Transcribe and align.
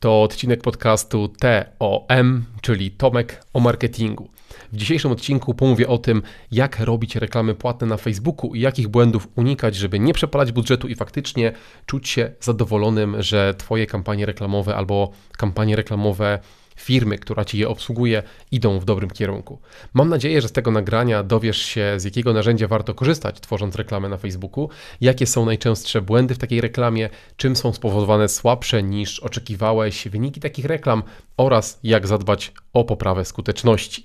To 0.00 0.22
odcinek 0.22 0.62
podcastu 0.62 1.28
TOM, 1.28 2.44
czyli 2.60 2.90
Tomek 2.90 3.44
o 3.52 3.60
marketingu. 3.60 4.28
W 4.72 4.76
dzisiejszym 4.76 5.12
odcinku 5.12 5.54
pomówię 5.54 5.88
o 5.88 5.98
tym, 5.98 6.22
jak 6.52 6.80
robić 6.80 7.16
reklamy 7.16 7.54
płatne 7.54 7.86
na 7.86 7.96
Facebooku 7.96 8.54
i 8.54 8.60
jakich 8.60 8.88
błędów 8.88 9.28
unikać, 9.36 9.76
żeby 9.76 9.98
nie 9.98 10.12
przepalać 10.12 10.52
budżetu 10.52 10.88
i 10.88 10.94
faktycznie 10.94 11.52
czuć 11.86 12.08
się 12.08 12.32
zadowolonym, 12.40 13.22
że 13.22 13.54
Twoje 13.58 13.86
kampanie 13.86 14.26
reklamowe 14.26 14.76
albo 14.76 15.10
kampanie 15.36 15.76
reklamowe 15.76 16.38
firmy, 16.80 17.18
która 17.18 17.44
Ci 17.44 17.58
je 17.58 17.68
obsługuje, 17.68 18.22
idą 18.50 18.78
w 18.78 18.84
dobrym 18.84 19.10
kierunku. 19.10 19.58
Mam 19.94 20.08
nadzieję, 20.08 20.42
że 20.42 20.48
z 20.48 20.52
tego 20.52 20.70
nagrania 20.70 21.22
dowiesz 21.22 21.62
się, 21.62 21.94
z 21.96 22.04
jakiego 22.04 22.32
narzędzia 22.32 22.68
warto 22.68 22.94
korzystać, 22.94 23.40
tworząc 23.40 23.76
reklamę 23.76 24.08
na 24.08 24.16
Facebooku, 24.16 24.68
jakie 25.00 25.26
są 25.26 25.44
najczęstsze 25.44 26.02
błędy 26.02 26.34
w 26.34 26.38
takiej 26.38 26.60
reklamie, 26.60 27.08
czym 27.36 27.56
są 27.56 27.72
spowodowane 27.72 28.28
słabsze 28.28 28.82
niż 28.82 29.20
oczekiwałeś 29.20 30.08
wyniki 30.08 30.40
takich 30.40 30.64
reklam 30.64 31.02
oraz 31.36 31.78
jak 31.82 32.06
zadbać 32.06 32.52
o 32.72 32.84
poprawę 32.84 33.24
skuteczności. 33.24 34.04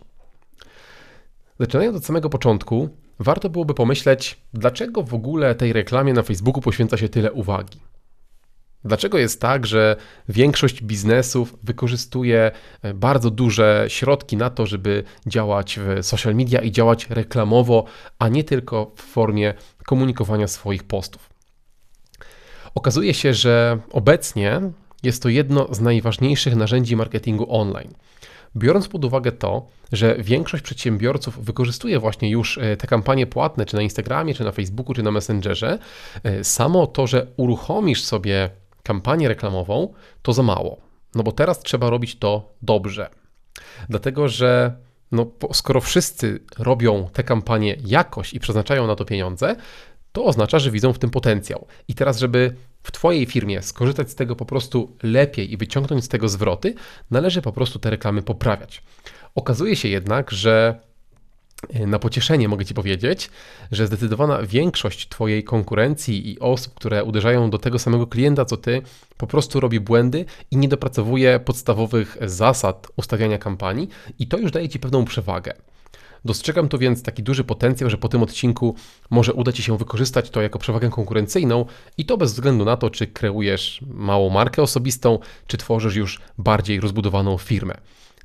Zaczynając 1.59 1.97
od 1.97 2.05
samego 2.05 2.29
początku, 2.29 2.89
warto 3.19 3.49
byłoby 3.49 3.73
pomyśleć, 3.73 4.37
dlaczego 4.53 5.03
w 5.03 5.13
ogóle 5.13 5.55
tej 5.55 5.73
reklamie 5.73 6.13
na 6.13 6.23
Facebooku 6.23 6.61
poświęca 6.61 6.97
się 6.97 7.09
tyle 7.09 7.31
uwagi. 7.31 7.79
Dlaczego 8.85 9.17
jest 9.17 9.41
tak, 9.41 9.65
że 9.65 9.95
większość 10.29 10.83
biznesów 10.83 11.55
wykorzystuje 11.63 12.51
e, 12.81 12.93
bardzo 12.93 13.31
duże 13.31 13.85
środki 13.87 14.37
na 14.37 14.49
to, 14.49 14.65
żeby 14.65 15.03
działać 15.27 15.79
w 15.79 16.05
social 16.05 16.35
media 16.35 16.61
i 16.61 16.71
działać 16.71 17.09
reklamowo, 17.09 17.85
a 18.19 18.27
nie 18.27 18.43
tylko 18.43 18.91
w 18.95 19.01
formie 19.01 19.53
komunikowania 19.85 20.47
swoich 20.47 20.83
postów? 20.83 21.29
Okazuje 22.75 23.13
się, 23.13 23.33
że 23.33 23.79
obecnie 23.91 24.61
jest 25.03 25.23
to 25.23 25.29
jedno 25.29 25.73
z 25.73 25.81
najważniejszych 25.81 26.55
narzędzi 26.55 26.95
marketingu 26.95 27.55
online. 27.55 27.93
Biorąc 28.55 28.87
pod 28.87 29.05
uwagę 29.05 29.31
to, 29.31 29.67
że 29.91 30.15
większość 30.19 30.63
przedsiębiorców 30.63 31.45
wykorzystuje 31.45 31.99
właśnie 31.99 32.29
już 32.29 32.57
e, 32.57 32.77
te 32.77 32.87
kampanie 32.87 33.27
płatne, 33.27 33.65
czy 33.65 33.75
na 33.75 33.81
Instagramie, 33.81 34.33
czy 34.33 34.43
na 34.43 34.51
Facebooku, 34.51 34.93
czy 34.93 35.03
na 35.03 35.11
Messengerze, 35.11 35.79
e, 36.23 36.43
samo 36.43 36.87
to, 36.87 37.07
że 37.07 37.27
uruchomisz 37.37 38.03
sobie 38.03 38.49
kampanię 38.85 39.27
reklamową, 39.27 39.93
to 40.21 40.33
za 40.33 40.43
mało. 40.43 40.77
No 41.15 41.23
bo 41.23 41.31
teraz 41.31 41.59
trzeba 41.59 41.89
robić 41.89 42.15
to 42.15 42.53
dobrze. 42.61 43.09
Dlatego, 43.89 44.29
że 44.29 44.75
no, 45.11 45.25
skoro 45.53 45.81
wszyscy 45.81 46.39
robią 46.59 47.09
te 47.13 47.23
kampanie 47.23 47.77
jakoś 47.85 48.33
i 48.33 48.39
przeznaczają 48.39 48.87
na 48.87 48.95
to 48.95 49.05
pieniądze, 49.05 49.55
to 50.11 50.25
oznacza, 50.25 50.59
że 50.59 50.71
widzą 50.71 50.93
w 50.93 50.99
tym 50.99 51.09
potencjał. 51.09 51.67
I 51.87 51.95
teraz, 51.95 52.19
żeby 52.19 52.55
w 52.83 52.91
Twojej 52.91 53.25
firmie 53.25 53.61
skorzystać 53.61 54.11
z 54.11 54.15
tego 54.15 54.35
po 54.35 54.45
prostu 54.45 54.97
lepiej 55.03 55.53
i 55.53 55.57
wyciągnąć 55.57 56.03
z 56.03 56.07
tego 56.07 56.29
zwroty, 56.29 56.73
należy 57.11 57.41
po 57.41 57.51
prostu 57.51 57.79
te 57.79 57.89
reklamy 57.89 58.21
poprawiać. 58.21 58.83
Okazuje 59.35 59.75
się 59.75 59.87
jednak, 59.87 60.31
że 60.31 60.79
na 61.87 61.99
pocieszenie 61.99 62.47
mogę 62.47 62.65
Ci 62.65 62.73
powiedzieć, 62.73 63.29
że 63.71 63.87
zdecydowana 63.87 64.43
większość 64.43 65.09
Twojej 65.09 65.43
konkurencji 65.43 66.31
i 66.31 66.39
osób, 66.39 66.73
które 66.73 67.03
uderzają 67.03 67.49
do 67.49 67.57
tego 67.57 67.79
samego 67.79 68.07
klienta 68.07 68.45
co 68.45 68.57
Ty, 68.57 68.81
po 69.17 69.27
prostu 69.27 69.59
robi 69.59 69.79
błędy 69.79 70.25
i 70.51 70.57
nie 70.57 70.67
dopracowuje 70.67 71.39
podstawowych 71.39 72.17
zasad 72.21 72.87
ustawiania 72.95 73.37
kampanii, 73.37 73.89
i 74.19 74.27
to 74.27 74.37
już 74.37 74.51
daje 74.51 74.69
Ci 74.69 74.79
pewną 74.79 75.05
przewagę. 75.05 75.53
Dostrzegam 76.25 76.69
tu 76.69 76.77
więc 76.77 77.03
taki 77.03 77.23
duży 77.23 77.43
potencjał, 77.43 77.89
że 77.89 77.97
po 77.97 78.09
tym 78.09 78.23
odcinku 78.23 78.75
może 79.09 79.33
uda 79.33 79.51
Ci 79.51 79.63
się 79.63 79.77
wykorzystać 79.77 80.29
to 80.29 80.41
jako 80.41 80.59
przewagę 80.59 80.89
konkurencyjną 80.89 81.65
i 81.97 82.05
to 82.05 82.17
bez 82.17 82.33
względu 82.33 82.65
na 82.65 82.77
to, 82.77 82.89
czy 82.89 83.07
kreujesz 83.07 83.81
małą 83.87 84.29
markę 84.29 84.61
osobistą, 84.61 85.19
czy 85.47 85.57
tworzysz 85.57 85.95
już 85.95 86.21
bardziej 86.37 86.79
rozbudowaną 86.79 87.37
firmę. 87.37 87.77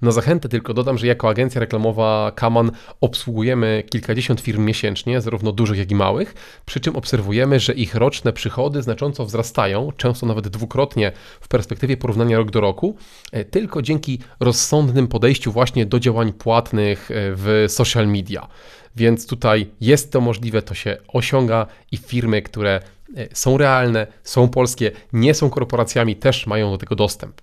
Na 0.03 0.11
zachętę 0.11 0.48
tylko 0.48 0.75
dodam, 0.75 0.98
że 0.98 1.06
jako 1.06 1.29
agencja 1.29 1.61
reklamowa 1.61 2.33
Kaman 2.34 2.70
obsługujemy 3.01 3.84
kilkadziesiąt 3.91 4.41
firm 4.41 4.65
miesięcznie, 4.65 5.21
zarówno 5.21 5.53
dużych, 5.53 5.78
jak 5.78 5.91
i 5.91 5.94
małych, 5.94 6.34
przy 6.66 6.81
czym 6.81 6.97
obserwujemy, 6.97 7.61
że 7.61 7.72
ich 7.72 7.94
roczne 7.94 8.33
przychody 8.33 8.83
znacząco 8.83 9.25
wzrastają, 9.25 9.93
często 9.97 10.27
nawet 10.27 10.49
dwukrotnie 10.49 11.12
w 11.41 11.49
perspektywie 11.49 11.97
porównania 11.97 12.38
rok 12.38 12.50
do 12.50 12.61
roku, 12.61 12.97
e, 13.33 13.44
tylko 13.44 13.83
dzięki 13.83 14.19
rozsądnym 14.41 15.09
podejściu 15.09 15.53
właśnie 15.53 15.87
do 15.87 16.00
działań 16.00 16.32
płatnych 16.32 17.11
e, 17.11 17.15
w 17.15 17.65
social 17.69 18.09
media. 18.09 18.49
Więc 18.97 19.27
tutaj 19.27 19.71
jest 19.81 20.12
to 20.12 20.21
możliwe, 20.21 20.62
to 20.62 20.75
się 20.75 20.97
osiąga 21.09 21.67
i 21.93 21.97
firmy, 21.97 22.43
które 22.43 22.81
e, 23.17 23.28
są 23.32 23.59
realne, 23.59 24.06
są 24.22 24.49
polskie, 24.49 24.91
nie 25.12 25.34
są 25.34 25.50
korporacjami, 25.50 26.17
też 26.17 26.47
mają 26.47 26.71
do 26.71 26.78
tego 26.78 26.97
dostęp. 26.97 27.41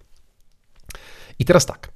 I 1.39 1.45
teraz 1.45 1.65
tak. 1.65 1.91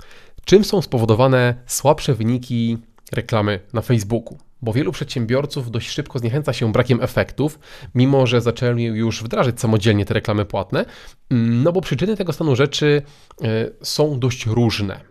Czym 0.45 0.63
są 0.63 0.81
spowodowane 0.81 1.55
słabsze 1.65 2.13
wyniki 2.13 2.77
reklamy 3.11 3.59
na 3.73 3.81
Facebooku? 3.81 4.37
Bo 4.61 4.73
wielu 4.73 4.91
przedsiębiorców 4.91 5.71
dość 5.71 5.89
szybko 5.89 6.19
zniechęca 6.19 6.53
się 6.53 6.71
brakiem 6.71 7.01
efektów, 7.01 7.59
mimo 7.95 8.27
że 8.27 8.41
zaczęli 8.41 8.83
już 8.83 9.23
wdrażać 9.23 9.59
samodzielnie 9.59 10.05
te 10.05 10.13
reklamy 10.13 10.45
płatne, 10.45 10.85
mm, 11.29 11.63
no 11.63 11.71
bo 11.71 11.81
przyczyny 11.81 12.17
tego 12.17 12.33
stanu 12.33 12.55
rzeczy 12.55 13.01
e, 13.41 13.45
są 13.81 14.19
dość 14.19 14.45
różne. 14.45 15.01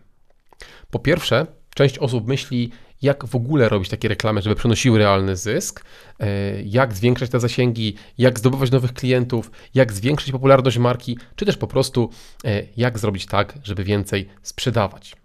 Po 0.91 0.99
pierwsze, 0.99 1.47
część 1.75 1.99
osób 1.99 2.29
myśli, 2.29 2.71
jak 3.03 3.27
w 3.27 3.37
ogóle 3.37 3.69
robić 3.69 3.89
takie 3.89 4.09
reklamy, 4.09 4.43
żeby 4.43 4.55
przynosiły 4.55 4.99
realny 4.99 5.37
zysk, 5.37 5.85
e, 6.19 6.63
jak 6.63 6.95
zwiększać 6.95 7.31
te 7.31 7.41
zasięgi, 7.41 7.95
jak 8.19 8.39
zdobywać 8.39 8.71
nowych 8.71 8.93
klientów, 8.93 9.51
jak 9.75 9.93
zwiększyć 9.93 10.33
popularność 10.33 10.79
marki, 10.79 11.19
czy 11.37 11.47
też 11.47 11.57
po 11.57 11.67
prostu 11.67 12.11
e, 12.45 12.63
jak 12.77 12.99
zrobić 12.99 13.27
tak, 13.27 13.59
żeby 13.63 13.85
więcej 13.85 14.29
sprzedawać. 14.43 15.17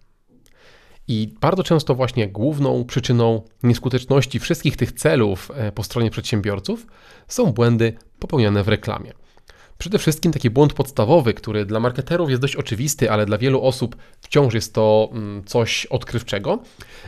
I 1.08 1.34
bardzo 1.41 1.63
często 1.63 1.96
właśnie 1.96 2.28
główną 2.28 2.86
przyczyną 2.86 3.41
nieskuteczności 3.63 4.40
wszystkich 4.40 4.78
tych 4.78 4.92
celów 4.92 5.52
e, 5.56 5.72
po 5.72 5.84
stronie 5.84 6.12
przedsiębiorców 6.12 6.88
są 7.28 7.46
błędy 7.46 7.94
popełniane 8.19 8.63
w 8.63 8.68
reklamie. 8.68 9.13
Przede 9.78 10.00
wszystkim 10.00 10.31
taki 10.31 10.50
błąd 10.50 10.74
podstawowy, 10.74 11.34
który 11.34 11.66
dla 11.66 11.80
marketerów 11.80 12.30
jest 12.30 12.41
dość 12.41 12.56
oczywisty, 12.56 13.12
ale 13.12 13.25
dla 13.25 13.38
wielu 13.38 13.62
osób 13.63 13.96
wciąż 14.22 14.53
jest 14.53 14.74
to 14.74 15.09
mm, 15.12 15.44
coś 15.44 15.86
odkrywczego, 15.86 16.59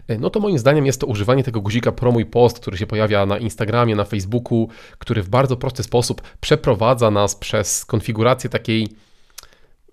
e, 0.07 0.17
no 0.17 0.29
to 0.29 0.39
moim 0.39 0.59
zdaniem 0.59 0.85
jest 0.85 1.01
to 1.01 1.07
używanie 1.07 1.43
tego 1.43 1.61
guzika 1.61 1.91
promuj 1.91 2.25
post, 2.25 2.59
który 2.59 2.77
się 2.77 2.87
pojawia 2.87 3.25
na 3.25 3.37
Instagramie, 3.37 3.95
na 3.95 4.03
Facebooku, 4.03 4.69
który 4.97 5.23
w 5.23 5.29
bardzo 5.29 5.57
prosty 5.57 5.83
sposób 5.83 6.21
przeprowadza 6.39 7.11
nas 7.11 7.35
przez 7.35 7.85
konfigurację 7.85 8.49
takiej 8.49 8.87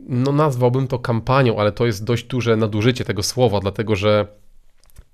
no 0.01 0.33
nazwałbym 0.33 0.89
to 0.89 0.99
kampanią, 0.99 1.59
ale 1.59 1.73
to 1.73 1.87
jest 1.87 2.05
dość 2.05 2.25
duże 2.25 2.57
nadużycie 2.57 3.05
tego 3.05 3.23
słowa, 3.23 3.61
dlatego 3.61 3.97
że 3.97 4.27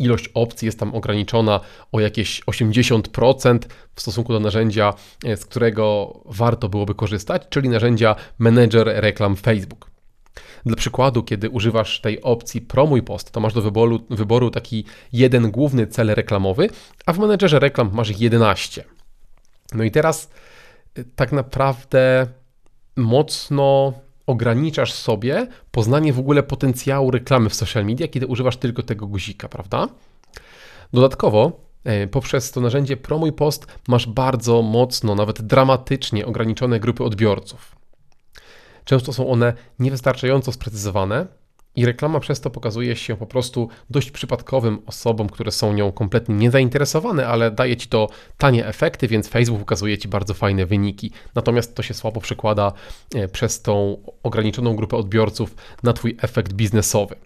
ilość 0.00 0.31
opcji 0.34 0.66
jest 0.66 0.78
tam 0.78 0.94
ograniczona 0.94 1.61
o 1.93 2.00
jakieś 2.00 2.43
80% 2.44 3.59
w 3.94 4.00
stosunku 4.00 4.33
do 4.33 4.41
narzędzia, 4.41 4.94
e, 5.25 5.37
z 5.37 5.47
którego 5.47 6.12
warto 6.25 6.69
byłoby 6.69 6.94
korzystać, 6.94 7.43
czyli 7.50 7.69
narzędzia 7.69 8.16
Manager 8.39 8.87
Reklam 8.87 9.37
Facebook. 9.37 9.91
Dla 10.66 10.77
przykładu, 10.77 11.22
kiedy 11.22 11.50
używasz 11.50 12.00
tej 12.00 12.22
opcji 12.22 12.60
Promuj 12.60 13.03
Post, 13.03 13.31
to 13.31 13.41
masz 13.41 13.55
do 13.55 13.62
wyboru, 13.62 14.00
wyboru 14.10 14.50
taki 14.50 14.84
jeden 15.12 15.50
główny 15.50 15.87
cel 15.87 16.15
reklamowy, 16.15 16.69
a 17.06 17.12
w 17.12 17.19
menedżerze 17.19 17.59
reklam 17.59 17.91
masz 17.93 18.10
ich 18.10 18.21
11. 18.21 18.84
No 19.75 19.84
i 19.84 19.91
teraz 19.91 20.31
e, 20.94 21.05
tak 21.16 21.33
naprawdę 21.33 22.27
mocno 22.97 23.93
ograniczasz 24.30 24.92
sobie 24.92 25.46
poznanie 25.70 26.12
w 26.12 26.18
ogóle 26.18 26.42
potencjału 26.42 27.10
reklamy 27.10 27.50
w 27.50 27.54
social 27.54 27.86
media, 27.86 28.08
kiedy 28.08 28.26
używasz 28.26 28.56
tylko 28.56 28.82
tego 28.82 29.06
guzika, 29.06 29.48
prawda? 29.48 29.88
Dodatkowo 30.92 31.52
e, 31.84 32.06
poprzez 32.06 32.50
to 32.52 32.60
narzędzie 32.60 32.96
Promuj 32.96 33.32
Post 33.32 33.66
masz 33.88 34.06
bardzo 34.06 34.62
mocno, 34.62 35.14
nawet 35.14 35.42
dramatycznie 35.42 36.26
ograniczone 36.26 36.80
grupy 36.80 37.04
odbiorców. 37.04 37.76
Często 38.84 39.12
są 39.12 39.30
one 39.30 39.52
niewystarczająco 39.78 40.52
sprecyzowane, 40.52 41.26
i 41.77 41.87
reklama 41.87 42.21
przez 42.21 42.41
to 42.41 42.51
pokazuje 42.51 42.97
się 42.97 43.17
po 43.17 43.27
prostu 43.27 43.69
dość 43.91 44.11
przypadkowym 44.11 44.78
osobom, 44.87 45.28
które 45.28 45.51
są 45.51 45.72
nią 45.72 45.93
kompletnie 45.93 46.34
niezainteresowane, 46.34 47.27
ale 47.27 47.51
daje 47.51 47.77
ci 47.77 47.89
to 47.89 48.09
tanie 48.39 48.67
efekty, 48.67 49.09
więc 49.09 49.28
Facebook 49.28 49.61
pokazuje 49.61 49.99
ci 49.99 50.09
bardzo 50.09 50.34
fajne 50.34 50.67
wyniki. 50.67 51.13
Natomiast 51.34 51.75
to 51.75 51.83
się 51.83 51.95
słabo 51.95 52.21
przekłada 52.21 52.72
e, 53.15 53.28
przez 53.28 53.63
tą 53.63 54.03
ograniczoną 54.22 54.77
grupę 54.77 54.97
odbiorców 54.97 55.55
na 55.83 55.93
Twój 55.93 56.17
efekt 56.22 56.53
biznesowy. 56.53 57.17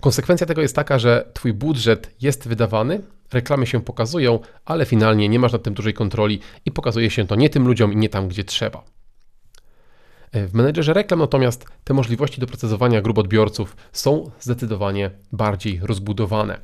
Konsekwencja 0.00 0.46
tego 0.46 0.62
jest 0.62 0.76
taka, 0.76 0.98
że 0.98 1.30
Twój 1.34 1.52
budżet 1.52 2.10
jest 2.22 2.48
wydawany, 2.48 3.02
reklamy 3.32 3.66
się 3.66 3.80
pokazują, 3.80 4.40
ale 4.64 4.86
finalnie 4.86 5.28
nie 5.28 5.38
masz 5.38 5.52
nad 5.52 5.62
tym 5.62 5.74
dużej 5.74 5.94
kontroli 5.94 6.40
i 6.64 6.72
pokazuje 6.72 7.10
się 7.10 7.26
to 7.26 7.36
nie 7.36 7.50
tym 7.50 7.66
ludziom 7.66 7.92
i 7.92 7.96
nie 7.96 8.08
tam, 8.08 8.28
gdzie 8.28 8.44
trzeba. 8.44 8.95
W 10.32 10.54
menedżerze 10.54 10.92
reklam 10.92 11.18
natomiast 11.18 11.66
te 11.84 11.94
możliwości 11.94 12.40
doprecyzowania 12.40 13.02
grup 13.02 13.18
odbiorców 13.18 13.76
są 13.92 14.30
zdecydowanie 14.40 15.10
bardziej 15.32 15.80
rozbudowane. 15.82 16.60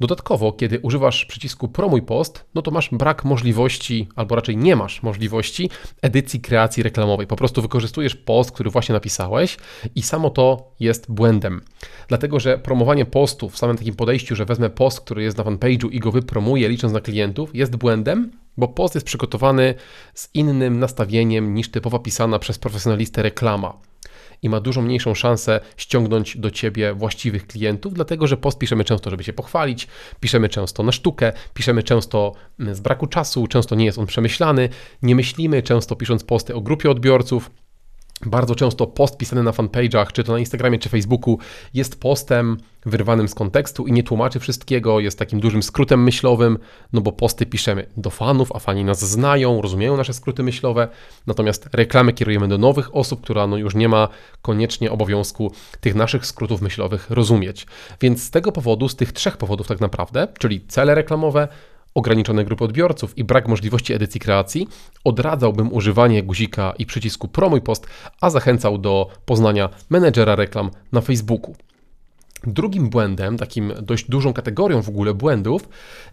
Dodatkowo, 0.00 0.52
kiedy 0.52 0.80
używasz 0.80 1.24
przycisku 1.24 1.68
Promuj 1.68 2.02
post, 2.02 2.44
no 2.54 2.62
to 2.62 2.70
masz 2.70 2.88
brak 2.92 3.24
możliwości, 3.24 4.08
albo 4.16 4.34
raczej 4.34 4.56
nie 4.56 4.76
masz 4.76 5.02
możliwości 5.02 5.70
edycji 6.02 6.40
kreacji 6.40 6.82
reklamowej. 6.82 7.26
Po 7.26 7.36
prostu 7.36 7.62
wykorzystujesz 7.62 8.16
post, 8.16 8.52
który 8.52 8.70
właśnie 8.70 8.92
napisałeś 8.92 9.56
i 9.94 10.02
samo 10.02 10.30
to 10.30 10.72
jest 10.80 11.12
błędem. 11.12 11.60
Dlatego, 12.08 12.40
że 12.40 12.58
promowanie 12.58 13.04
postu 13.04 13.50
w 13.50 13.58
samym 13.58 13.76
takim 13.76 13.94
podejściu, 13.94 14.36
że 14.36 14.44
wezmę 14.44 14.70
post, 14.70 15.00
który 15.00 15.22
jest 15.22 15.38
na 15.38 15.44
fanpage'u 15.44 15.88
i 15.92 16.00
go 16.00 16.12
wypromuję 16.12 16.68
licząc 16.68 16.92
na 16.92 17.00
klientów, 17.00 17.50
jest 17.54 17.76
błędem, 17.76 18.30
bo 18.56 18.68
post 18.68 18.94
jest 18.94 19.06
przygotowany 19.06 19.74
z 20.14 20.30
innym 20.34 20.78
nastawieniem 20.78 21.54
niż 21.54 21.70
typowo 21.70 21.98
pisana 21.98 22.38
przez 22.38 22.58
profesjonalistę 22.58 23.22
reklama 23.22 23.78
i 24.42 24.48
ma 24.48 24.60
dużo 24.60 24.82
mniejszą 24.82 25.14
szansę 25.14 25.60
ściągnąć 25.76 26.36
do 26.36 26.50
ciebie 26.50 26.94
właściwych 26.94 27.46
klientów, 27.46 27.94
dlatego 27.94 28.26
że 28.26 28.36
post 28.36 28.58
piszemy 28.58 28.84
często, 28.84 29.10
żeby 29.10 29.24
się 29.24 29.32
pochwalić, 29.32 29.88
piszemy 30.20 30.48
często 30.48 30.82
na 30.82 30.92
sztukę, 30.92 31.32
piszemy 31.54 31.82
często 31.82 32.32
mm, 32.60 32.74
z 32.74 32.80
braku 32.80 33.06
czasu, 33.06 33.46
często 33.46 33.74
nie 33.74 33.84
jest 33.84 33.98
on 33.98 34.06
przemyślany, 34.06 34.68
nie 35.02 35.14
myślimy 35.14 35.62
często 35.62 35.96
pisząc 35.96 36.24
posty 36.24 36.54
o 36.54 36.60
grupie 36.60 36.90
odbiorców. 36.90 37.50
Bardzo 38.24 38.54
często 38.54 38.86
post 38.86 39.16
pisany 39.16 39.42
na 39.42 39.50
fanpage'ach, 39.50 40.12
czy 40.12 40.24
to 40.24 40.32
na 40.32 40.38
Instagramie, 40.38 40.78
czy 40.78 40.88
Facebooku, 40.88 41.38
jest 41.74 42.00
postem 42.00 42.56
wyrwanym 42.86 43.28
z 43.28 43.34
kontekstu 43.34 43.86
i 43.86 43.92
nie 43.92 44.02
tłumaczy 44.02 44.40
wszystkiego, 44.40 45.00
jest 45.00 45.18
takim 45.18 45.40
dużym 45.40 45.62
skrótem 45.62 46.02
myślowym, 46.02 46.58
no 46.92 47.00
bo 47.00 47.12
posty 47.12 47.46
piszemy 47.46 47.86
do 47.96 48.10
fanów, 48.10 48.52
a 48.52 48.58
fani 48.58 48.84
nas 48.84 49.10
znają, 49.10 49.62
rozumieją 49.62 49.96
nasze 49.96 50.12
skróty 50.12 50.42
myślowe, 50.42 50.88
natomiast 51.26 51.68
reklamy 51.72 52.12
kierujemy 52.12 52.48
do 52.48 52.58
nowych 52.58 52.96
osób, 52.96 53.20
która 53.20 53.46
no 53.46 53.56
już 53.56 53.74
nie 53.74 53.88
ma 53.88 54.08
koniecznie 54.42 54.92
obowiązku 54.92 55.52
tych 55.80 55.94
naszych 55.94 56.26
skrótów 56.26 56.62
myślowych 56.62 57.10
rozumieć. 57.10 57.66
Więc 58.00 58.22
z 58.22 58.30
tego 58.30 58.52
powodu, 58.52 58.88
z 58.88 58.96
tych 58.96 59.12
trzech 59.12 59.36
powodów 59.36 59.68
tak 59.68 59.80
naprawdę, 59.80 60.28
czyli 60.38 60.66
cele 60.66 60.94
reklamowe, 60.94 61.48
ograniczone 61.96 62.44
grupy 62.44 62.64
odbiorców 62.64 63.18
i 63.18 63.24
brak 63.24 63.48
możliwości 63.48 63.92
edycji 63.92 64.20
kreacji, 64.20 64.68
odradzałbym 65.04 65.72
używanie 65.72 66.22
guzika 66.22 66.74
i 66.78 66.86
przycisku 66.86 67.28
Promuj 67.28 67.60
Post, 67.60 67.86
a 68.20 68.30
zachęcał 68.30 68.78
do 68.78 69.10
poznania 69.24 69.68
menedżera 69.90 70.36
reklam 70.36 70.70
na 70.92 71.00
Facebooku. 71.00 71.54
Drugim 72.44 72.90
błędem, 72.90 73.38
takim 73.38 73.72
dość 73.82 74.10
dużą 74.10 74.32
kategorią 74.32 74.82
w 74.82 74.88
ogóle 74.88 75.14
błędów, 75.14 75.68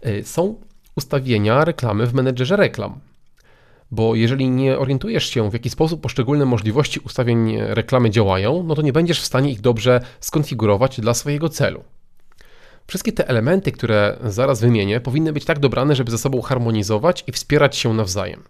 y, 0.06 0.22
są 0.24 0.54
ustawienia 0.96 1.64
reklamy 1.64 2.06
w 2.06 2.14
menedżerze 2.14 2.56
reklam. 2.56 3.00
Bo 3.90 4.14
jeżeli 4.14 4.50
nie 4.50 4.78
orientujesz 4.78 5.26
się, 5.30 5.50
w 5.50 5.52
jaki 5.52 5.70
sposób 5.70 6.00
poszczególne 6.00 6.44
możliwości 6.44 7.00
ustawień 7.00 7.56
reklamy 7.58 8.10
działają, 8.10 8.62
no 8.62 8.74
to 8.74 8.82
nie 8.82 8.92
będziesz 8.92 9.20
w 9.20 9.24
stanie 9.24 9.50
ich 9.50 9.60
dobrze 9.60 10.00
skonfigurować 10.20 11.00
dla 11.00 11.14
swojego 11.14 11.48
celu. 11.48 11.84
Wszystkie 12.86 13.12
te 13.12 13.28
elementy, 13.28 13.72
które 13.72 14.16
zaraz 14.24 14.60
wymienię, 14.60 15.00
powinny 15.00 15.32
być 15.32 15.44
tak 15.44 15.58
dobrane, 15.58 15.96
żeby 15.96 16.10
ze 16.10 16.18
sobą 16.18 16.42
harmonizować 16.42 17.24
i 17.26 17.32
wspierać 17.32 17.76
się 17.76 17.94
nawzajem. 17.94 18.44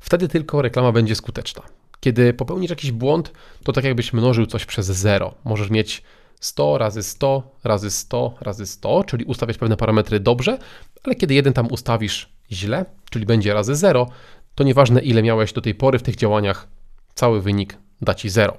Wtedy 0.00 0.28
tylko 0.28 0.62
reklama 0.62 0.92
będzie 0.92 1.14
skuteczna. 1.14 1.62
Kiedy 2.00 2.34
popełnisz 2.34 2.70
jakiś 2.70 2.92
błąd, 2.92 3.32
to 3.64 3.72
tak 3.72 3.84
jakbyś 3.84 4.12
mnożył 4.12 4.46
coś 4.46 4.66
przez 4.66 4.86
zero. 4.86 5.34
Możesz 5.44 5.70
mieć 5.70 6.02
100 6.40 6.78
razy 6.78 7.02
100 7.02 7.42
razy 7.64 7.90
100 7.90 8.34
razy 8.40 8.66
100, 8.66 9.04
czyli 9.04 9.24
ustawiać 9.24 9.58
pewne 9.58 9.76
parametry 9.76 10.20
dobrze, 10.20 10.58
ale 11.04 11.14
kiedy 11.14 11.34
jeden 11.34 11.52
tam 11.52 11.66
ustawisz 11.66 12.32
źle, 12.52 12.84
czyli 13.10 13.26
będzie 13.26 13.54
razy 13.54 13.74
0, 13.74 14.06
to 14.54 14.64
nieważne 14.64 15.00
ile 15.00 15.22
miałeś 15.22 15.52
do 15.52 15.60
tej 15.60 15.74
pory 15.74 15.98
w 15.98 16.02
tych 16.02 16.16
działaniach, 16.16 16.68
cały 17.14 17.42
wynik 17.42 17.78
da 18.00 18.14
ci 18.14 18.28
0. 18.28 18.56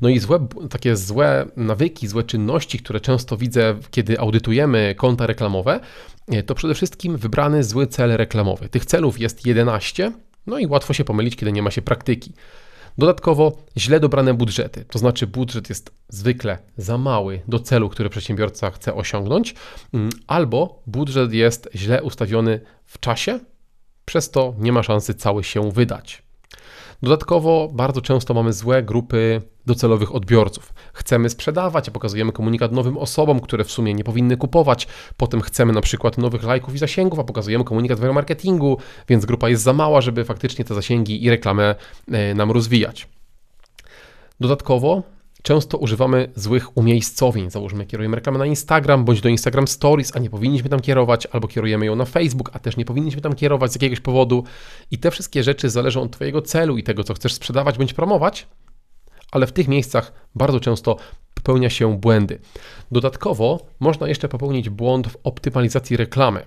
No 0.00 0.08
i 0.08 0.18
złe, 0.18 0.46
takie 0.70 0.96
złe 0.96 1.46
nawyki, 1.56 2.08
złe 2.08 2.22
czynności, 2.22 2.78
które 2.78 3.00
często 3.00 3.36
widzę, 3.36 3.74
kiedy 3.90 4.20
audytujemy 4.20 4.94
konta 4.98 5.26
reklamowe, 5.26 5.80
e, 6.28 6.42
to 6.42 6.54
przede 6.54 6.74
wszystkim 6.74 7.16
wybrany 7.16 7.64
zły 7.64 7.86
cel 7.86 8.16
reklamowy. 8.16 8.68
Tych 8.68 8.86
celów 8.86 9.20
jest 9.20 9.46
11, 9.46 10.12
no 10.46 10.58
i 10.58 10.66
łatwo 10.66 10.92
się 10.92 11.04
pomylić, 11.04 11.36
kiedy 11.36 11.52
nie 11.52 11.62
ma 11.62 11.70
się 11.70 11.82
praktyki. 11.82 12.32
Dodatkowo 12.98 13.56
źle 13.76 14.00
dobrane 14.00 14.34
budżety, 14.34 14.84
to 14.84 14.98
znaczy 14.98 15.26
budżet 15.26 15.68
jest 15.68 15.90
zwykle 16.08 16.58
za 16.76 16.98
mały 16.98 17.40
do 17.48 17.58
celu, 17.58 17.88
który 17.88 18.10
przedsiębiorca 18.10 18.70
chce 18.70 18.94
osiągnąć, 18.94 19.54
mm, 19.94 20.10
albo 20.26 20.82
budżet 20.86 21.32
jest 21.32 21.68
źle 21.74 22.02
ustawiony 22.02 22.60
w 22.84 23.00
czasie, 23.00 23.40
przez 24.04 24.30
to 24.30 24.54
nie 24.58 24.72
ma 24.72 24.82
szansy 24.82 25.14
cały 25.14 25.44
się 25.44 25.72
wydać. 25.72 26.22
Dodatkowo 27.02 27.68
bardzo 27.72 28.00
często 28.00 28.34
mamy 28.34 28.52
złe 28.52 28.82
grupy 28.82 29.42
docelowych 29.66 30.14
odbiorców. 30.14 30.72
Chcemy 30.92 31.30
sprzedawać, 31.30 31.88
a 31.88 31.92
pokazujemy 31.92 32.32
komunikat 32.32 32.72
nowym 32.72 32.98
osobom, 32.98 33.40
które 33.40 33.64
w 33.64 33.70
sumie 33.70 33.94
nie 33.94 34.04
powinny 34.04 34.36
kupować. 34.36 34.88
Potem 35.16 35.40
chcemy 35.40 35.72
na 35.72 35.80
przykład 35.80 36.18
nowych 36.18 36.44
lajków 36.44 36.74
i 36.74 36.78
zasięgów, 36.78 37.18
a 37.18 37.24
pokazujemy 37.24 37.64
komunikat 37.64 38.00
w 38.00 38.12
marketingu, 38.12 38.78
więc 39.08 39.26
grupa 39.26 39.48
jest 39.48 39.62
za 39.62 39.72
mała, 39.72 40.00
żeby 40.00 40.24
faktycznie 40.24 40.64
te 40.64 40.74
zasięgi 40.74 41.24
i 41.24 41.30
reklamę 41.30 41.74
e, 42.12 42.34
nam 42.34 42.50
rozwijać. 42.50 43.08
Dodatkowo 44.40 45.02
Często 45.42 45.78
używamy 45.78 46.28
złych 46.36 46.76
umiejscowień. 46.76 47.50
Załóżmy, 47.50 47.86
kierujemy 47.86 48.16
reklamę 48.16 48.38
na 48.38 48.46
Instagram 48.46 49.04
bądź 49.04 49.20
do 49.20 49.28
Instagram 49.28 49.68
Stories, 49.68 50.16
a 50.16 50.18
nie 50.18 50.30
powinniśmy 50.30 50.68
tam 50.68 50.80
kierować, 50.80 51.26
albo 51.26 51.48
kierujemy 51.48 51.86
ją 51.86 51.96
na 51.96 52.04
Facebook, 52.04 52.50
a 52.52 52.58
też 52.58 52.76
nie 52.76 52.84
powinniśmy 52.84 53.20
tam 53.20 53.34
kierować 53.34 53.72
z 53.72 53.74
jakiegoś 53.74 54.00
powodu. 54.00 54.44
I 54.90 54.98
te 54.98 55.10
wszystkie 55.10 55.42
rzeczy 55.42 55.70
zależą 55.70 56.02
od 56.02 56.12
Twojego 56.12 56.42
celu 56.42 56.78
i 56.78 56.82
tego, 56.82 57.04
co 57.04 57.14
chcesz 57.14 57.34
sprzedawać 57.34 57.78
bądź 57.78 57.94
promować, 57.94 58.46
ale 59.30 59.46
w 59.46 59.52
tych 59.52 59.68
miejscach 59.68 60.12
bardzo 60.34 60.60
często 60.60 60.96
popełnia 61.34 61.70
się 61.70 61.98
błędy. 61.98 62.38
Dodatkowo 62.92 63.66
można 63.80 64.08
jeszcze 64.08 64.28
popełnić 64.28 64.70
błąd 64.70 65.08
w 65.08 65.16
optymalizacji 65.24 65.96
reklamy. 65.96 66.46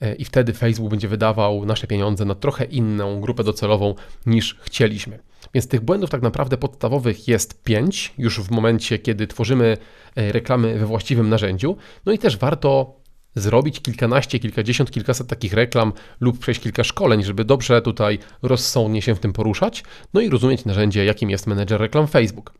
E, 0.00 0.14
I 0.14 0.24
wtedy 0.24 0.52
Facebook 0.52 0.90
będzie 0.90 1.08
wydawał 1.08 1.64
nasze 1.64 1.86
pieniądze 1.86 2.24
na 2.24 2.34
trochę 2.34 2.64
inną 2.64 3.20
grupę 3.20 3.44
docelową 3.44 3.94
niż 4.26 4.58
chcieliśmy. 4.60 5.18
Więc 5.54 5.68
tych 5.68 5.80
błędów 5.80 6.10
tak 6.10 6.22
naprawdę 6.22 6.56
podstawowych 6.56 7.28
jest 7.28 7.64
5 7.64 8.14
już 8.18 8.40
w 8.40 8.50
momencie, 8.50 8.98
kiedy 8.98 9.26
tworzymy 9.26 9.76
e, 10.16 10.32
reklamy 10.32 10.78
we 10.78 10.86
właściwym 10.86 11.28
narzędziu. 11.28 11.76
No 12.06 12.12
i 12.12 12.18
też 12.18 12.36
warto 12.36 13.00
zrobić 13.34 13.80
kilkanaście, 13.80 14.38
kilkadziesiąt, 14.38 14.90
kilkaset 14.90 15.26
takich 15.26 15.52
reklam 15.52 15.92
lub 16.20 16.38
przejść 16.38 16.60
kilka 16.60 16.84
szkoleń, 16.84 17.24
żeby 17.24 17.44
dobrze 17.44 17.82
tutaj 17.82 18.18
rozsądnie 18.42 19.02
się 19.02 19.14
w 19.14 19.20
tym 19.20 19.32
poruszać, 19.32 19.84
no 20.14 20.20
i 20.20 20.30
rozumieć 20.30 20.64
narzędzie, 20.64 21.04
jakim 21.04 21.30
jest 21.30 21.46
menedżer 21.46 21.80
reklam 21.80 22.06
Facebook. 22.06 22.52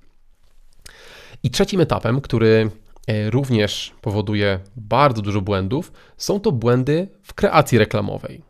I 1.42 1.50
trzecim 1.50 1.80
etapem, 1.80 2.20
który 2.20 2.70
również 3.30 3.94
powoduje 4.00 4.58
bardzo 4.76 5.22
dużo 5.22 5.40
błędów, 5.40 5.92
są 6.16 6.40
to 6.40 6.52
błędy 6.52 7.08
w 7.22 7.34
kreacji 7.34 7.78
reklamowej. 7.78 8.42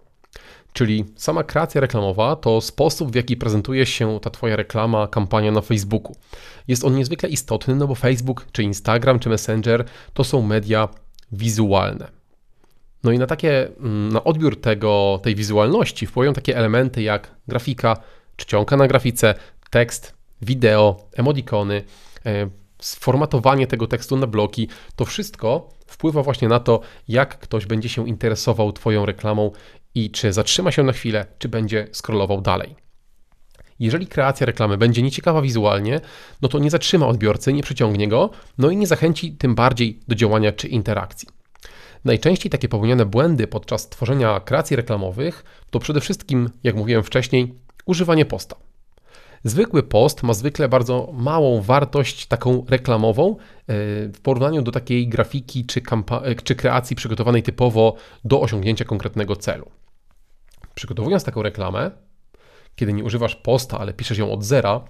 Czyli 0.73 1.05
sama 1.17 1.45
kreacja 1.45 1.81
reklamowa 1.81 2.37
to 2.37 2.61
sposób, 2.61 3.13
w 3.13 3.15
jaki 3.15 3.37
prezentuje 3.37 3.87
się 3.87 4.21
ta 4.23 4.31
Twoja 4.31 4.57
reklama, 4.57 5.09
kampania 5.09 5.53
na 5.53 5.61
Facebooku. 5.61 6.17
Jest 6.69 6.85
on 6.85 6.97
niezwykle 6.97 7.29
istotny, 7.29 7.75
no 7.75 7.87
bo 7.87 7.95
Facebook, 7.95 8.47
czy 8.53 8.63
Instagram, 8.63 9.19
czy 9.19 9.29
Messenger 9.29 9.85
to 10.15 10.25
są 10.25 10.43
media 10.43 10.89
wizualne. 11.33 12.09
No 13.05 13.13
i 13.13 13.19
na 13.19 13.27
takie, 13.27 13.69
mm, 13.81 14.09
na 14.13 14.25
odbiór 14.25 14.61
tego, 14.61 15.21
tej 15.23 15.35
wizualności 15.35 16.07
wpływają 16.07 16.33
takie 16.33 16.57
elementy 16.57 17.03
jak 17.03 17.31
grafika, 17.49 17.97
czcionka 18.37 18.77
na 18.77 18.89
grafice, 18.89 19.35
tekst, 19.71 20.15
wideo, 20.43 20.97
emodikony, 21.13 21.83
e, 22.27 22.49
sformatowanie 22.81 23.67
tego 23.67 23.87
tekstu 23.87 24.17
na 24.17 24.27
bloki. 24.27 24.69
To 24.97 25.05
wszystko 25.05 25.69
wpływa 25.87 26.23
właśnie 26.23 26.49
na 26.49 26.61
to, 26.61 26.81
jak 27.09 27.39
ktoś 27.39 27.67
będzie 27.67 27.89
się 27.89 28.09
interesował 28.09 28.73
Twoją 28.73 29.07
reklamą 29.07 29.51
i 29.95 30.11
czy 30.11 30.33
zatrzyma 30.33 30.73
się 30.73 30.83
na 30.83 30.93
chwilę, 30.93 31.27
czy 31.39 31.49
będzie 31.49 31.89
scrollował 31.93 32.41
dalej. 32.41 32.77
Jeżeli 33.79 34.07
kreacja 34.07 34.47
reklamy 34.47 34.79
będzie 34.79 35.03
nieciekawa 35.03 35.43
wizualnie, 35.43 36.01
no 36.43 36.49
to 36.49 36.59
nie 36.59 36.71
zatrzyma 36.71 37.07
odbiorcy, 37.07 37.53
nie 37.53 37.63
przyciągnie 37.63 38.09
go, 38.09 38.31
no 38.59 38.71
i 38.71 38.77
nie 38.77 38.87
zachęci 38.87 39.33
tym 39.33 39.55
bardziej 39.55 40.01
do 40.09 40.15
działania 40.15 40.53
czy 40.53 40.69
interakcji. 40.69 41.29
Najczęściej 42.05 42.51
takie 42.51 42.69
popełniane 42.69 43.07
błędy 43.07 43.47
podczas 43.47 43.89
tworzenia 43.89 44.41
kreacji 44.41 44.77
reklamowych 44.77 45.45
to 45.71 45.79
przede 45.79 46.01
wszystkim, 46.01 46.51
jak 46.63 46.77
mówiłem 46.77 47.03
wcześniej, 47.03 47.55
używanie 47.87 48.25
posta. 48.25 48.57
Zwykły 49.45 49.83
post 49.83 50.23
ma 50.23 50.35
zwykle 50.35 50.69
bardzo 50.69 51.11
małą 51.13 51.63
wartość 51.63 52.27
taką 52.27 52.65
reklamową 52.69 53.31
e, 53.31 53.37
w 54.09 54.21
porównaniu 54.23 54.63
do 54.63 54.73
takiej 54.73 55.09
grafiki 55.09 55.67
czy, 55.67 55.83
e, 56.23 56.35
czy 56.35 56.55
kreacji 56.55 56.97
przygotowanej 56.97 57.43
typowo 57.43 57.95
do 58.25 58.41
osiągnięcia 58.41 58.85
konkretnego 58.85 59.37
celu. 59.37 59.71
Przygotowując 60.75 61.25
taką 61.25 61.43
reklamę, 61.43 61.91
kiedy 62.77 62.93
nie 62.93 63.05
używasz 63.05 63.37
posta, 63.37 63.79
ale 63.79 63.93
piszesz 63.93 64.19
ją 64.19 64.33
od 64.33 64.45
zera, 64.45 64.81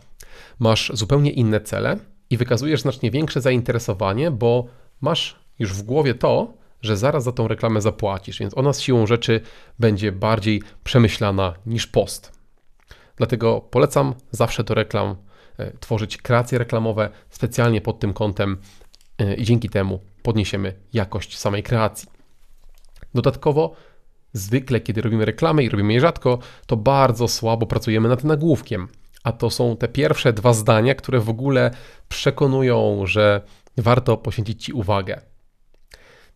masz 0.59 0.93
zupełnie 0.95 1.31
inne 1.31 1.61
cele 1.61 1.99
i 2.31 2.37
wykazujesz 2.37 2.81
znacznie 2.81 3.11
większe 3.11 3.41
zainteresowanie, 3.41 4.31
bo 4.31 4.67
masz 5.01 5.41
już 5.59 5.73
w 5.73 5.83
głowie 5.83 6.15
to, 6.15 6.53
że 6.83 6.97
zaraz 6.97 7.25
za 7.25 7.33
tą 7.33 7.49
reklamę 7.49 7.81
zapłacisz, 7.81 8.39
więc 8.39 8.59
ona 8.59 8.73
z 8.73 8.81
siłą 8.81 9.07
rzeczy 9.07 9.41
będzie 9.79 10.13
bardziej 10.13 10.63
przemyślana 10.85 11.55
niż 11.67 11.87
post. 11.87 12.40
Dlatego 13.21 13.61
polecam 13.61 14.15
zawsze 14.31 14.65
do 14.65 14.75
reklam 14.75 15.17
e, 15.59 15.73
tworzyć 15.81 16.17
kreacje 16.17 16.59
reklamowe 16.59 17.11
specjalnie 17.31 17.81
pod 17.81 18.01
tym 18.01 18.13
kątem 18.13 18.57
e, 19.19 19.35
i 19.35 19.45
dzięki 19.45 19.69
temu 19.69 20.01
podniesiemy 20.23 20.75
jakość 20.93 21.39
samej 21.39 21.63
kreacji. 21.63 22.09
Dodatkowo, 23.15 23.75
zwykle 24.33 24.81
kiedy 24.81 25.03
robimy 25.03 25.25
reklamy 25.25 25.65
i 25.65 25.69
robimy 25.69 25.93
je 25.93 26.01
rzadko, 26.01 26.39
to 26.67 26.77
bardzo 26.77 27.29
słabo 27.29 27.67
pracujemy 27.67 28.09
nad 28.09 28.25
nagłówkiem. 28.25 28.89
A 29.25 29.33
to 29.33 29.51
są 29.51 29.77
te 29.77 29.89
pierwsze 29.89 30.33
dwa 30.33 30.53
zdania, 30.53 30.95
które 30.95 31.21
w 31.21 31.29
ogóle 31.29 31.71
przekonują, 32.09 33.07
że 33.07 33.43
warto 33.77 34.17
poświęcić 34.17 34.65
Ci 34.65 34.73
uwagę. 34.73 35.21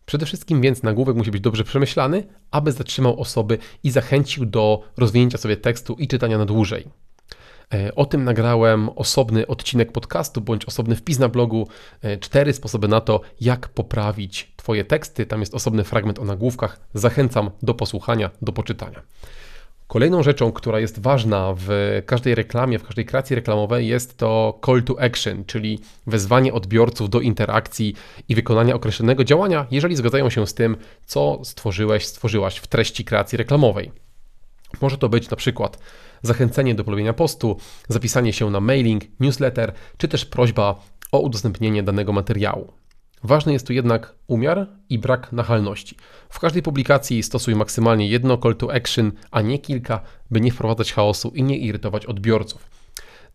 Przede 0.05 0.25
wszystkim 0.25 0.61
więc 0.61 0.83
nagłówek 0.83 1.15
musi 1.15 1.31
być 1.31 1.41
dobrze 1.41 1.63
przemyślany, 1.63 2.23
aby 2.51 2.71
zatrzymał 2.71 3.19
osoby 3.19 3.57
i 3.83 3.91
zachęcił 3.91 4.45
do 4.45 4.83
rozwinięcia 4.97 5.37
sobie 5.37 5.57
tekstu 5.57 5.93
i 5.93 6.07
czytania 6.07 6.37
na 6.37 6.45
dłużej. 6.45 6.87
E, 7.73 7.95
o 7.95 8.05
tym 8.05 8.23
nagrałem 8.23 8.89
osobny 8.89 9.47
odcinek 9.47 9.91
podcastu 9.91 10.41
bądź 10.41 10.65
osobny 10.65 10.95
wpis 10.95 11.19
na 11.19 11.29
blogu. 11.29 11.67
E, 12.01 12.17
cztery 12.17 12.53
sposoby 12.53 12.87
na 12.87 13.01
to, 13.01 13.21
jak 13.41 13.69
poprawić 13.69 14.53
Twoje 14.55 14.85
teksty. 14.85 15.25
Tam 15.25 15.39
jest 15.39 15.55
osobny 15.55 15.83
fragment 15.83 16.19
o 16.19 16.25
nagłówkach. 16.25 16.79
Zachęcam 16.93 17.51
do 17.61 17.73
posłuchania, 17.73 18.29
do 18.41 18.53
poczytania. 18.53 19.01
Kolejną 19.87 20.23
rzeczą, 20.23 20.51
która 20.51 20.79
jest 20.79 20.99
ważna 20.99 21.53
w 21.57 21.69
każdej 22.05 22.35
reklamie, 22.35 22.79
w 22.79 22.83
każdej 22.83 23.05
kreacji 23.05 23.35
reklamowej, 23.35 23.87
jest 23.87 24.17
to 24.17 24.59
call 24.65 24.83
to 24.83 25.01
action, 25.01 25.45
czyli 25.45 25.79
wezwanie 26.07 26.53
odbiorców 26.53 27.09
do 27.09 27.21
interakcji 27.21 27.95
i 28.29 28.35
wykonania 28.35 28.75
określonego 28.75 29.23
działania, 29.23 29.67
jeżeli 29.71 29.95
zgadzają 29.95 30.29
się 30.29 30.47
z 30.47 30.53
tym, 30.53 30.77
co 31.05 31.39
stworzyłeś, 31.43 32.05
stworzyłaś 32.05 32.57
w 32.57 32.67
treści 32.67 33.05
kreacji 33.05 33.37
reklamowej. 33.37 33.91
Może 34.81 34.97
to 34.97 35.09
być 35.09 35.29
na 35.29 35.37
przykład 35.37 35.79
zachęcenie 36.21 36.75
do 36.75 36.83
polubienia 36.83 37.13
postu, 37.13 37.57
zapisanie 37.87 38.33
się 38.33 38.49
na 38.49 38.59
mailing, 38.59 39.03
newsletter, 39.19 39.73
czy 39.97 40.07
też 40.07 40.25
prośba 40.25 40.75
o 41.11 41.19
udostępnienie 41.19 41.83
danego 41.83 42.13
materiału. 42.13 42.73
Ważny 43.23 43.53
jest 43.53 43.67
tu 43.67 43.73
jednak 43.73 44.15
umiar 44.27 44.67
i 44.89 44.99
brak 44.99 45.31
nachalności. 45.31 45.95
W 46.29 46.39
każdej 46.39 46.61
publikacji 46.61 47.23
stosuj 47.23 47.55
maksymalnie 47.55 48.07
jedno 48.07 48.37
call 48.37 48.55
to 48.55 48.73
action, 48.73 49.11
a 49.31 49.41
nie 49.41 49.59
kilka, 49.59 50.01
by 50.31 50.41
nie 50.41 50.51
wprowadzać 50.51 50.93
chaosu 50.93 51.31
i 51.35 51.43
nie 51.43 51.57
irytować 51.57 52.05
odbiorców. 52.05 52.69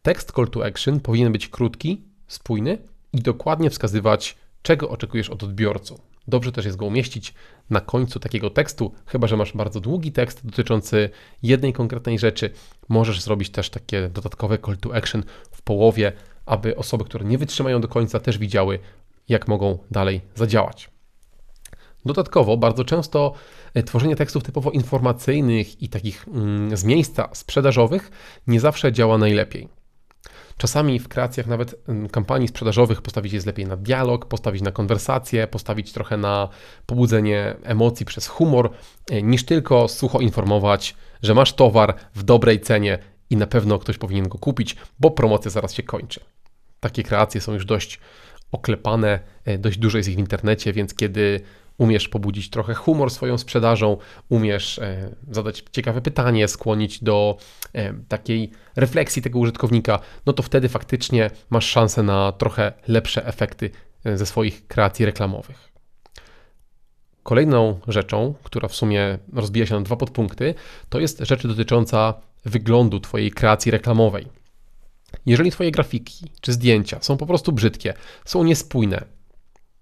Tekst 0.02 0.32
call 0.32 0.48
to 0.48 0.64
action 0.66 1.00
powinien 1.00 1.32
być 1.32 1.48
krótki, 1.48 2.02
spójny 2.26 2.78
i 3.12 3.20
dokładnie 3.20 3.70
wskazywać, 3.70 4.36
czego 4.62 4.88
oczekujesz 4.88 5.30
od 5.30 5.42
odbiorców. 5.42 6.00
Dobrze 6.28 6.52
też 6.52 6.64
jest 6.64 6.76
go 6.76 6.86
umieścić 6.86 7.34
na 7.70 7.80
końcu 7.80 8.20
takiego 8.20 8.50
tekstu, 8.50 8.94
chyba 9.06 9.26
że 9.26 9.36
masz 9.36 9.52
bardzo 9.52 9.80
długi 9.80 10.12
tekst 10.12 10.46
dotyczący 10.46 11.10
jednej 11.42 11.72
konkretnej 11.72 12.18
rzeczy. 12.18 12.50
Możesz 12.88 13.20
zrobić 13.20 13.50
też 13.50 13.70
takie 13.70 14.08
dodatkowe 14.08 14.58
call 14.58 14.76
to 14.76 14.94
action 14.94 15.22
w 15.50 15.62
połowie, 15.62 16.12
aby 16.46 16.76
osoby, 16.76 17.04
które 17.04 17.24
nie 17.24 17.38
wytrzymają 17.38 17.80
do 17.80 17.88
końca, 17.88 18.20
też 18.20 18.38
widziały, 18.38 18.78
jak 19.30 19.48
mogą 19.48 19.78
dalej 19.90 20.20
zadziałać. 20.34 20.90
Dodatkowo, 22.04 22.56
bardzo 22.56 22.84
często 22.84 23.32
e, 23.74 23.82
tworzenie 23.82 24.16
tekstów 24.16 24.42
typowo 24.42 24.70
informacyjnych 24.70 25.82
i 25.82 25.88
takich 25.88 26.28
mm, 26.28 26.76
z 26.76 26.84
miejsca 26.84 27.28
sprzedażowych 27.32 28.10
nie 28.46 28.60
zawsze 28.60 28.92
działa 28.92 29.18
najlepiej. 29.18 29.68
Czasami 30.56 30.98
w 30.98 31.08
kreacjach 31.08 31.46
nawet 31.46 31.74
mm, 31.88 32.08
kampanii 32.08 32.48
sprzedażowych 32.48 33.02
postawić 33.02 33.32
jest 33.32 33.46
lepiej 33.46 33.66
na 33.66 33.76
dialog, 33.76 34.26
postawić 34.26 34.62
na 34.62 34.72
konwersację, 34.72 35.46
postawić 35.46 35.92
trochę 35.92 36.16
na 36.16 36.48
pobudzenie 36.86 37.56
emocji 37.62 38.06
przez 38.06 38.26
humor, 38.26 38.70
e, 39.10 39.22
niż 39.22 39.44
tylko 39.44 39.88
sucho 39.88 40.20
informować, 40.20 40.96
że 41.22 41.34
masz 41.34 41.52
towar 41.52 41.94
w 42.14 42.22
dobrej 42.22 42.60
cenie 42.60 42.98
i 43.30 43.36
na 43.36 43.46
pewno 43.46 43.78
ktoś 43.78 43.98
powinien 43.98 44.28
go 44.28 44.38
kupić, 44.38 44.76
bo 45.00 45.10
promocja 45.10 45.50
zaraz 45.50 45.72
się 45.72 45.82
kończy. 45.82 46.20
Takie 46.80 47.02
kreacje 47.02 47.40
są 47.40 47.52
już 47.52 47.64
dość 47.64 48.00
oklepane, 48.52 49.20
e, 49.44 49.58
dość 49.58 49.78
dużo 49.78 49.98
jest 49.98 50.08
ich 50.08 50.16
w 50.16 50.18
internecie, 50.18 50.72
więc 50.72 50.94
kiedy 50.94 51.40
umiesz 51.78 52.08
pobudzić 52.08 52.50
trochę 52.50 52.74
humor 52.74 53.10
swoją 53.10 53.38
sprzedażą, 53.38 53.96
umiesz 54.28 54.78
e, 54.78 55.14
zadać 55.30 55.64
ciekawe 55.72 56.00
pytanie, 56.00 56.48
skłonić 56.48 57.04
do 57.04 57.36
e, 57.72 57.94
takiej 58.08 58.50
refleksji 58.76 59.22
tego 59.22 59.38
użytkownika, 59.38 59.98
no 60.26 60.32
to 60.32 60.42
wtedy 60.42 60.68
faktycznie 60.68 61.30
masz 61.50 61.66
szansę 61.66 62.02
na 62.02 62.32
trochę 62.32 62.72
lepsze 62.88 63.26
efekty 63.26 63.70
ze 64.14 64.26
swoich 64.26 64.66
kreacji 64.66 65.06
reklamowych. 65.06 65.70
Kolejną 67.22 67.80
rzeczą, 67.88 68.34
która 68.42 68.68
w 68.68 68.74
sumie 68.74 69.18
rozbija 69.32 69.66
się 69.66 69.74
na 69.74 69.80
dwa 69.80 69.96
podpunkty, 69.96 70.54
to 70.88 71.00
jest 71.00 71.18
rzecz 71.20 71.46
dotycząca 71.46 72.14
wyglądu 72.44 73.00
Twojej 73.00 73.30
kreacji 73.30 73.70
reklamowej. 73.70 74.39
Jeżeli 75.26 75.50
Twoje 75.50 75.70
grafiki 75.70 76.30
czy 76.40 76.52
zdjęcia 76.52 76.98
są 77.00 77.16
po 77.16 77.26
prostu 77.26 77.52
brzydkie, 77.52 77.94
są 78.24 78.44
niespójne, 78.44 79.04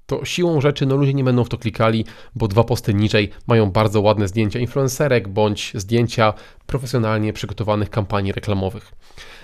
to 0.08 0.24
siłą 0.24 0.60
rzeczy 0.60 0.86
no 0.86 0.96
ludzie 0.96 1.14
nie 1.14 1.24
będą 1.24 1.44
w 1.44 1.48
to 1.48 1.58
klikali, 1.58 2.04
bo 2.34 2.48
dwa 2.48 2.64
posty 2.64 2.94
niżej 2.94 3.30
mają 3.46 3.70
bardzo 3.70 4.00
ładne 4.00 4.28
zdjęcia 4.28 4.58
influencerek 4.58 5.28
bądź 5.28 5.72
zdjęcia 5.74 6.34
profesjonalnie 6.66 7.32
przygotowanych 7.32 7.90
kampanii 7.90 8.32
reklamowych. 8.32 8.92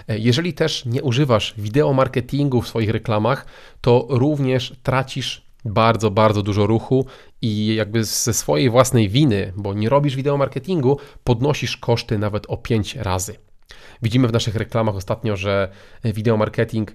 E, 0.08 0.18
jeżeli 0.18 0.54
też 0.54 0.84
nie 0.86 1.02
używasz 1.02 1.54
wideo 1.58 1.92
marketingu 1.92 2.62
w 2.62 2.68
swoich 2.68 2.90
reklamach, 2.90 3.46
to 3.80 4.06
również 4.10 4.74
tracisz 4.82 5.44
bardzo, 5.64 6.10
bardzo 6.10 6.42
dużo 6.42 6.66
ruchu 6.66 7.06
i 7.42 7.74
jakby 7.74 8.04
ze 8.04 8.34
swojej 8.34 8.70
własnej 8.70 9.08
winy, 9.08 9.52
bo 9.56 9.74
nie 9.74 9.88
robisz 9.88 10.16
wideo 10.16 10.36
marketingu, 10.36 10.98
podnosisz 11.24 11.76
koszty 11.76 12.18
nawet 12.18 12.46
o 12.48 12.56
5 12.56 12.96
razy. 12.96 13.36
Widzimy 14.02 14.28
w 14.28 14.32
naszych 14.32 14.56
reklamach 14.56 14.94
ostatnio, 14.94 15.36
że 15.36 15.68
wideo 16.04 16.36
marketing 16.36 16.92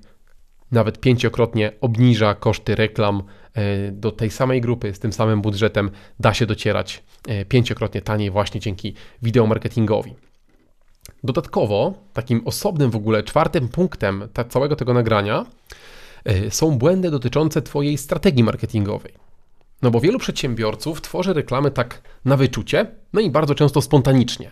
nawet 0.72 1.00
pięciokrotnie 1.00 1.72
obniża 1.82 2.36
koszty 2.36 2.76
reklam 2.76 3.24
e, 3.54 3.92
do 3.92 4.12
tej 4.12 4.32
samej 4.32 4.62
grupy 4.62 4.94
z 4.94 5.00
tym 5.00 5.14
samym 5.14 5.42
budżetem 5.42 5.92
da 6.20 6.34
się 6.34 6.46
docierać 6.46 7.04
e, 7.28 7.46
pięciokrotnie 7.46 8.02
taniej 8.02 8.32
właśnie 8.32 8.60
dzięki 8.60 8.94
wideo 9.22 9.48
marketingowi. 9.48 10.16
Dodatkowo, 11.24 11.94
takim 12.14 12.42
osobnym 12.46 12.92
w 12.92 12.96
ogóle 12.96 13.24
czwartym 13.24 13.68
punktem 13.68 14.28
całego 14.50 14.76
tego 14.76 14.94
nagrania 14.94 15.46
e, 16.26 16.52
są 16.52 16.78
błędy 16.78 17.12
dotyczące 17.12 17.62
Twojej 17.62 17.98
strategii 17.98 18.44
marketingowej. 18.44 19.14
No 19.82 19.92
bo 19.92 20.00
wielu 20.00 20.20
przedsiębiorców 20.20 21.02
tworzy 21.02 21.34
reklamy 21.34 21.72
tak 21.72 22.02
na 22.26 22.38
wyczucie, 22.38 22.86
no 23.14 23.22
i 23.22 23.30
bardzo 23.30 23.56
często 23.56 23.82
spontanicznie. 23.82 24.52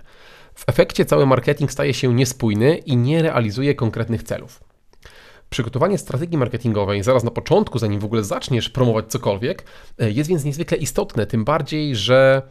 W 0.57 0.63
efekcie 0.67 1.05
cały 1.05 1.25
marketing 1.25 1.71
staje 1.71 1.93
się 1.93 2.13
niespójny 2.13 2.77
i 2.77 2.97
nie 2.97 3.21
realizuje 3.21 3.75
konkretnych 3.75 4.23
celów. 4.23 4.63
Przygotowanie 5.49 5.97
strategii 5.97 6.37
marketingowej 6.37 7.03
zaraz 7.03 7.23
na 7.23 7.31
początku, 7.31 7.79
zanim 7.79 7.99
w 7.99 8.05
ogóle 8.05 8.23
zaczniesz 8.23 8.69
promować 8.69 9.05
cokolwiek, 9.07 9.65
e, 9.99 10.11
jest 10.11 10.29
więc 10.29 10.43
niezwykle 10.43 10.77
istotne, 10.77 11.25
tym 11.25 11.45
bardziej, 11.45 11.95
że 11.95 12.41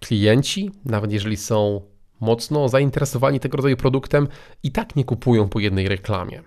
klienci, 0.00 0.70
nawet 0.84 1.12
jeżeli 1.12 1.36
są 1.36 1.80
mocno 2.20 2.68
zainteresowani 2.68 3.40
tego 3.40 3.56
rodzaju 3.56 3.76
produktem, 3.76 4.28
i 4.62 4.72
tak 4.72 4.96
nie 4.96 5.04
kupują 5.04 5.48
po 5.48 5.60
jednej 5.60 5.88
reklamie. 5.88 6.42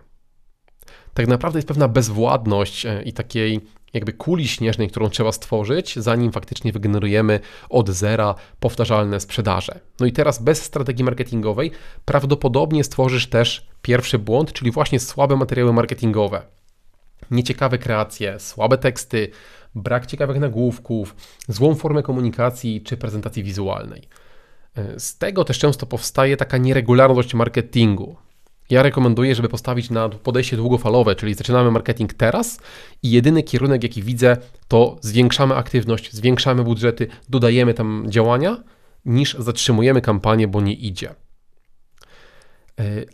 Tak 1.13 1.27
naprawdę 1.27 1.57
jest 1.57 1.67
pewna 1.67 1.87
bezwładność 1.87 2.85
e, 2.85 3.03
i 3.03 3.13
takiej 3.13 3.61
jakby 3.93 4.13
kuli 4.13 4.47
śnieżnej, 4.47 4.89
którą 4.89 5.09
trzeba 5.09 5.31
stworzyć, 5.31 5.95
zanim 5.99 6.31
faktycznie 6.31 6.71
wygenerujemy 6.71 7.39
od 7.69 7.89
zera 7.89 8.35
powtarzalne 8.59 9.19
sprzedaże. 9.19 9.79
No 9.99 10.05
i 10.05 10.11
teraz 10.11 10.43
bez 10.43 10.63
strategii 10.63 11.03
marketingowej 11.05 11.71
prawdopodobnie 12.05 12.83
stworzysz 12.83 13.27
też 13.27 13.67
pierwszy 13.81 14.19
błąd, 14.19 14.53
czyli 14.53 14.71
właśnie 14.71 14.99
słabe 14.99 15.35
materiały 15.35 15.73
marketingowe. 15.73 16.41
Nieciekawe 17.31 17.77
kreacje, 17.77 18.39
słabe 18.39 18.77
teksty, 18.77 19.31
brak 19.75 20.05
ciekawych 20.05 20.39
nagłówków, 20.39 21.15
złą 21.47 21.75
formę 21.75 22.03
komunikacji 22.03 22.81
czy 22.81 22.97
prezentacji 22.97 23.43
wizualnej. 23.43 24.07
Z 24.97 25.17
tego 25.17 25.43
też 25.43 25.59
często 25.59 25.85
powstaje 25.85 26.37
taka 26.37 26.57
nieregularność 26.57 27.33
marketingu. 27.33 28.15
Ja 28.71 28.83
rekomenduję, 28.83 29.35
żeby 29.35 29.49
postawić 29.49 29.89
na 29.89 30.09
podejście 30.09 30.57
długofalowe, 30.57 31.15
czyli 31.15 31.33
zaczynamy 31.33 31.71
marketing 31.71 32.13
teraz 32.13 32.59
i 33.03 33.11
jedyny 33.11 33.43
kierunek, 33.43 33.83
jaki 33.83 34.03
widzę, 34.03 34.37
to 34.67 34.97
zwiększamy 35.01 35.55
aktywność, 35.55 36.13
zwiększamy 36.13 36.63
budżety, 36.63 37.07
dodajemy 37.29 37.73
tam 37.73 38.05
działania, 38.07 38.63
niż 39.05 39.33
zatrzymujemy 39.39 40.01
kampanię, 40.01 40.47
bo 40.47 40.61
nie 40.61 40.73
idzie. 40.73 41.09
E, 41.09 41.13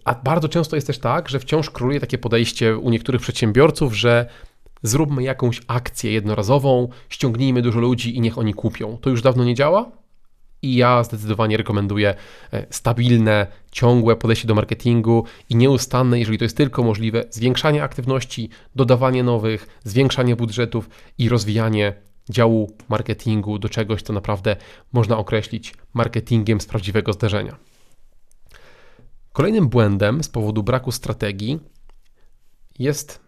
a 0.06 0.16
bardzo 0.16 0.50
często 0.50 0.76
jest 0.76 0.88
też 0.88 1.00
tak, 1.00 1.30
że 1.30 1.40
wciąż 1.40 1.70
króluje 1.70 2.00
takie 2.00 2.18
podejście 2.18 2.78
u 2.78 2.90
niektórych 2.90 3.22
przedsiębiorców, 3.22 3.94
że 3.94 4.30
zróbmy 4.84 5.24
jakąś 5.24 5.62
akcję 5.68 6.12
jednorazową, 6.12 6.90
ściągnijmy 7.10 7.62
dużo 7.62 7.80
ludzi 7.80 8.18
i 8.18 8.22
niech 8.22 8.38
oni 8.38 8.54
kupią. 8.54 8.98
To 9.02 9.10
już 9.10 9.22
dawno 9.22 9.44
nie 9.44 9.56
działa? 9.56 9.92
I 10.68 10.76
ja 10.76 11.04
zdecydowanie 11.04 11.58
rekomenduję 11.58 12.16
e, 12.54 12.66
stabilne, 12.70 13.48
ciągłe 13.72 14.16
podejście 14.16 14.48
do 14.48 14.56
marketingu 14.56 15.24
i 15.50 15.56
nieustanne, 15.56 16.20
jeżeli 16.20 16.38
to 16.38 16.46
jest 16.46 16.58
tylko 16.58 16.84
możliwe, 16.84 17.24
zwiększanie 17.30 17.84
aktywności, 17.84 18.50
dodawanie 18.76 19.24
nowych, 19.24 19.80
zwiększanie 19.84 20.36
budżetów 20.36 20.90
i 21.18 21.30
rozwijanie 21.30 21.94
działu 22.30 22.72
marketingu 22.90 23.60
do 23.60 23.70
czegoś, 23.70 24.02
co 24.02 24.14
naprawdę 24.14 24.56
można 24.94 25.18
określić 25.18 25.74
marketingiem 25.94 26.62
z 26.62 26.66
prawdziwego 26.66 27.14
zdarzenia. 27.14 27.58
Kolejnym 29.34 29.68
błędem 29.68 30.24
z 30.24 30.30
powodu 30.30 30.64
braku 30.64 30.92
strategii 30.92 31.60
jest 32.80 33.20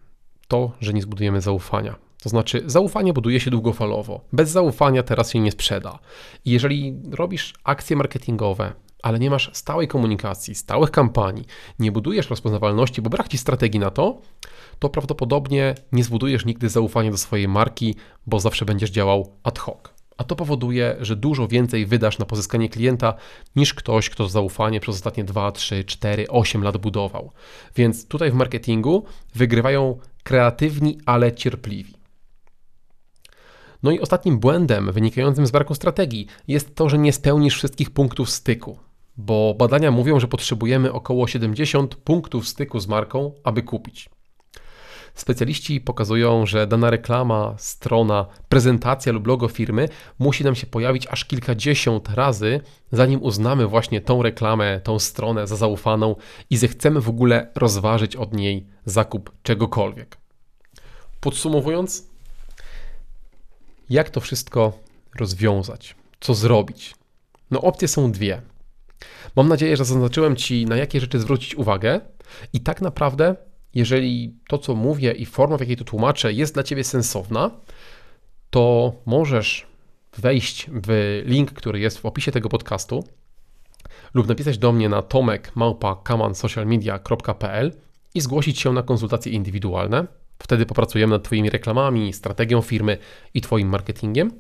to, 0.48 0.72
że 0.81 0.93
nie 0.93 1.01
zbudujemy 1.01 1.41
zaufania. 1.41 2.09
To 2.24 2.30
znaczy, 2.30 2.64
zaufanie 2.66 3.14
buduje 3.14 3.40
się 3.40 3.52
długofalowo. 3.52 4.22
Bez 4.34 4.50
zaufania 4.50 5.04
teraz 5.04 5.32
się 5.32 5.40
nie 5.40 5.52
sprzeda. 5.52 6.00
I 6.46 6.52
jeżeli 6.52 6.96
robisz 7.12 7.54
akcje 7.64 7.96
marketingowe, 7.96 8.74
ale 9.04 9.20
nie 9.20 9.30
masz 9.30 9.50
stałej 9.54 9.88
komunikacji, 9.88 10.56
stałych 10.56 10.92
kampanii, 10.92 11.46
nie 11.80 11.92
budujesz 11.92 12.30
rozpoznawalności, 12.30 13.02
bo 13.02 13.10
brak 13.10 13.28
ci 13.28 13.38
strategii 13.38 13.80
na 13.80 13.90
to, 13.90 14.22
to 14.80 14.90
prawdopodobnie 14.90 15.76
nie 15.92 16.04
zbudujesz 16.04 16.46
nigdy 16.46 16.70
zaufania 16.70 17.12
do 17.12 17.18
swojej 17.18 17.48
marki, 17.48 17.96
bo 18.28 18.40
zawsze 18.40 18.66
będziesz 18.66 18.92
działał 18.92 19.34
ad 19.44 19.60
hoc. 19.60 19.78
A 20.18 20.24
to 20.24 20.36
powoduje, 20.36 20.96
że 21.00 21.16
dużo 21.16 21.48
więcej 21.48 21.86
wydasz 21.86 22.20
na 22.20 22.26
pozyskanie 22.26 22.70
klienta 22.70 23.14
niż 23.56 23.74
ktoś, 23.74 24.10
kto 24.10 24.30
zaufanie 24.30 24.80
przez 24.80 24.96
ostatnie 24.96 25.24
2, 25.24 25.52
3, 25.52 25.84
4, 25.84 26.28
8 26.28 26.64
lat 26.64 26.78
budował. 26.78 27.32
Więc 27.76 28.08
tutaj 28.08 28.32
w 28.32 28.34
marketingu 28.34 29.06
wygrywają 29.36 30.00
kreatywni, 30.24 30.98
ale 31.06 31.32
cierpliwi. 31.36 31.99
No 33.83 33.91
i 33.91 34.00
ostatnim 34.00 34.39
błędem 34.39 34.91
wynikającym 34.91 35.48
z 35.48 35.51
braku 35.51 35.75
strategii 35.75 36.27
jest 36.48 36.75
to, 36.75 36.89
że 36.89 36.98
nie 36.98 37.13
spełnisz 37.13 37.55
wszystkich 37.55 37.91
punktów 37.91 38.29
styku, 38.29 38.77
bo 39.17 39.55
badania 39.57 39.91
mówią, 39.91 40.19
że 40.19 40.27
potrzebujemy 40.27 40.93
około 40.93 41.27
70 41.27 41.95
punktów 41.95 42.48
styku 42.48 42.79
z 42.79 42.88
marką, 42.88 43.31
aby 43.43 43.63
kupić. 43.63 44.09
Specjaliści 45.15 45.81
pokazują, 45.81 46.45
że 46.45 46.67
dana 46.67 46.89
reklama, 46.89 47.55
strona, 47.57 48.25
prezentacja 48.50 49.13
lub 49.13 49.27
logo 49.27 49.48
firmy 49.48 49.89
musi 50.19 50.43
nam 50.43 50.55
się 50.55 50.67
pojawić 50.67 51.07
aż 51.07 51.25
kilkadziesiąt 51.25 52.09
razy, 52.09 52.62
zanim 52.91 53.24
uznamy 53.24 53.67
właśnie 53.67 54.01
tą 54.01 54.24
reklamę, 54.24 54.81
tą 54.83 55.00
stronę 55.00 55.48
za 55.48 55.55
zaufaną 55.55 56.15
i 56.50 56.57
zechcemy 56.57 57.01
w 57.01 57.09
ogóle 57.09 57.51
rozważyć 57.55 58.15
od 58.15 58.33
niej 58.33 58.67
zakup 58.86 59.31
czegokolwiek. 59.43 60.17
Podsumowując, 61.19 62.09
jak 63.89 64.10
to 64.10 64.19
wszystko 64.19 64.74
rozwiązać? 65.19 65.96
Co 66.19 66.34
zrobić? 66.34 66.96
No, 67.51 67.62
opcje 67.62 67.88
są 67.88 68.12
dwie. 68.12 68.41
Mam 69.36 69.48
nadzieję, 69.48 69.77
że 69.77 69.86
zaznaczyłem 69.86 70.36
Ci, 70.36 70.65
na 70.65 70.75
jakie 70.75 71.00
rzeczy 71.00 71.19
zwrócić 71.19 71.55
uwagę, 71.55 72.01
i 72.53 72.60
tak 72.60 72.81
naprawdę, 72.81 73.36
jeżeli 73.75 74.36
to, 74.48 74.58
co 74.58 74.75
mówię 74.75 75.12
i 75.12 75.25
forma, 75.25 75.58
w 75.58 75.60
jakiej 75.60 75.77
to 75.77 75.84
tłumaczę, 75.84 76.34
jest 76.34 76.53
dla 76.53 76.63
Ciebie 76.63 76.84
sensowna, 76.84 77.51
to 78.50 78.93
możesz 79.05 79.67
wejść 80.17 80.69
w 80.74 81.22
link, 81.25 81.53
który 81.53 81.79
jest 81.79 81.98
w 81.98 82.05
opisie 82.05 82.31
tego 82.31 82.50
podcastu, 82.50 83.03
lub 84.13 84.27
napisać 84.27 84.58
do 84.58 84.72
mnie 84.72 84.89
na 84.89 85.01
tomek.małpa.kamansocialmedia.pl 85.01 87.72
i 88.15 88.22
zgłosić 88.22 88.60
się 88.60 88.74
na 88.74 88.84
konsultacje 88.84 89.31
indywidualne. 89.31 90.08
Wtedy 90.39 90.65
popracujemy 90.65 91.15
nad 91.15 91.24
Twoimi 91.24 91.50
reklamami, 91.50 92.13
strategią 92.13 92.62
firmy 92.62 92.98
i 93.34 93.41
Twoim 93.41 93.69
marketingiem. 93.69 94.31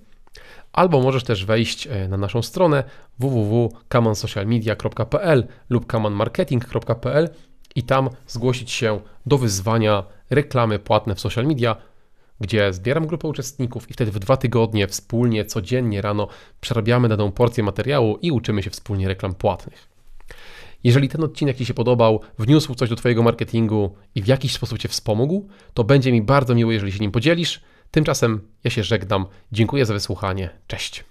Albo 0.73 1.01
możesz 1.01 1.23
też 1.23 1.45
wejść 1.45 1.87
e, 1.87 2.07
na 2.07 2.17
naszą 2.17 2.41
stronę 2.41 2.83
www.kamansocialmedia.pl 3.19 5.47
lub 5.69 5.85
kamanmarketing.pl 5.85 7.29
i 7.75 7.83
tam 7.83 8.09
zgłosić 8.27 8.71
się 8.71 8.99
do 9.25 9.37
wyzwania 9.37 10.03
reklamy 10.29 10.79
płatne 10.79 11.15
w 11.15 11.19
social 11.19 11.45
media, 11.45 11.75
gdzie 12.41 12.73
zbieram 12.73 13.07
grupę 13.07 13.27
uczestników 13.27 13.89
i 13.89 13.93
wtedy 13.93 14.11
w 14.11 14.19
dwa 14.19 14.37
tygodnie 14.37 14.87
wspólnie, 14.87 15.45
codziennie 15.45 16.01
rano 16.01 16.27
przerabiamy 16.61 17.09
daną 17.09 17.31
porcję 17.31 17.63
materiału 17.63 18.17
i 18.21 18.31
uczymy 18.31 18.63
się 18.63 18.69
wspólnie 18.69 19.07
reklam 19.07 19.35
płatnych. 19.35 19.88
Jeżeli 20.83 21.09
ten 21.09 21.23
odcinek 21.23 21.57
Ci 21.57 21.65
się 21.65 21.73
podobał, 21.73 22.21
wniósł 22.39 22.75
coś 22.75 22.89
do 22.89 22.95
Twojego 22.95 23.23
marketingu 23.23 23.95
i 24.15 24.21
w 24.21 24.27
jakiś 24.27 24.53
sposób 24.53 24.79
Cię 24.79 24.89
wspomógł, 24.89 25.47
to 25.73 25.83
będzie 25.83 26.11
mi 26.11 26.21
bardzo 26.21 26.55
miło, 26.55 26.71
jeżeli 26.71 26.91
się 26.91 26.99
nim 26.99 27.11
podzielisz. 27.11 27.61
Tymczasem 27.91 28.41
ja 28.63 28.71
się 28.71 28.83
żegnam. 28.83 29.25
Dziękuję 29.51 29.85
za 29.85 29.93
wysłuchanie. 29.93 30.49
Cześć. 30.67 31.08